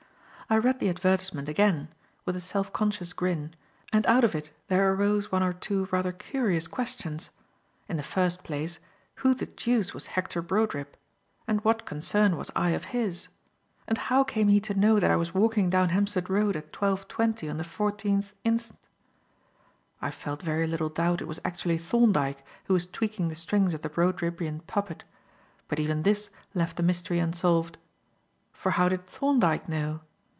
I 0.53 0.57
read 0.57 0.79
the 0.79 0.89
advertisement 0.89 1.47
again, 1.47 1.87
with 2.25 2.35
a 2.35 2.41
self 2.41 2.73
conscious 2.73 3.13
grin, 3.13 3.53
and 3.93 4.05
out 4.05 4.25
of 4.25 4.35
it 4.35 4.51
there 4.67 4.91
arose 4.91 5.31
one 5.31 5.41
or 5.41 5.53
two 5.53 5.87
rather 5.93 6.11
curious 6.11 6.67
questions. 6.67 7.29
In 7.87 7.95
the 7.95 8.03
first 8.03 8.43
place, 8.43 8.79
who 9.23 9.33
the 9.33 9.45
deuce 9.45 9.93
was 9.93 10.07
Hector 10.07 10.41
Brodribb? 10.41 10.89
And 11.47 11.63
what 11.63 11.85
concern 11.85 12.35
was 12.35 12.51
I 12.53 12.71
of 12.71 12.83
his? 12.91 13.29
And 13.87 13.97
how 13.97 14.25
came 14.25 14.49
he 14.49 14.59
to 14.59 14.73
know 14.73 14.99
that 14.99 15.09
I 15.09 15.15
was 15.15 15.33
walking 15.33 15.69
down 15.69 15.87
Hampstead 15.87 16.29
Road 16.29 16.57
at 16.57 16.73
12.20 16.73 17.49
on 17.49 17.55
the 17.55 17.63
14th 17.63 18.33
inst.? 18.43 18.73
I 20.01 20.11
felt 20.11 20.41
very 20.41 20.67
little 20.67 20.89
doubt 20.89 21.21
it 21.21 21.29
was 21.29 21.39
actually 21.45 21.77
Thorndyke 21.77 22.43
who 22.65 22.73
was 22.73 22.87
tweaking 22.87 23.29
the 23.29 23.35
strings 23.35 23.73
of 23.73 23.83
the 23.83 23.89
Brodribbian 23.89 24.67
puppet. 24.67 25.05
But 25.69 25.79
even 25.79 26.03
this 26.03 26.29
left 26.53 26.75
the 26.75 26.83
mystery 26.83 27.19
unsolved. 27.19 27.77
For 28.51 28.71
how 28.71 28.89
did 28.89 29.07
Thorndyke 29.07 29.69
know? 29.69 30.01